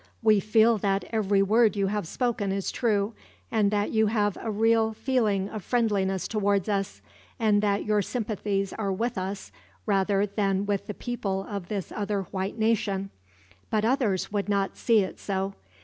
We 0.23 0.39
feel 0.39 0.79
that 0.79 1.05
every 1.11 1.43
word 1.43 1.75
you 1.75 1.85
have 1.85 2.07
spoken 2.07 2.51
is 2.51 2.71
true, 2.71 3.13
and 3.51 3.69
that 3.69 3.91
you 3.91 4.07
have 4.07 4.35
a 4.41 4.49
real 4.49 4.93
feeling 4.93 5.47
of 5.47 5.63
friendliness 5.63 6.27
towards 6.27 6.67
us, 6.67 7.03
and 7.37 7.61
that 7.61 7.85
your 7.85 8.01
sympathies 8.01 8.73
are 8.73 8.91
with 8.91 9.15
us, 9.15 9.51
rather 9.85 10.25
than 10.25 10.65
with 10.65 10.87
the 10.87 10.95
people 10.95 11.45
of 11.47 11.67
this 11.67 11.91
other 11.91 12.23
white 12.31 12.57
nation. 12.57 13.11
But 13.69 13.85
others 13.85 14.31
would 14.31 14.49
not 14.49 14.75
see 14.75 15.01
it 15.01 15.19
so. 15.19 15.53